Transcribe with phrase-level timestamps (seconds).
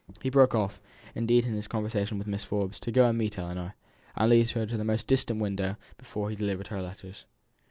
[0.23, 0.81] He broke off,
[1.13, 2.45] indeed, in his conversation with Mrs.
[2.45, 3.75] Forbes to go and meet Ellinor,
[4.15, 7.25] and to lead her into the most distant window before he delivered her letters.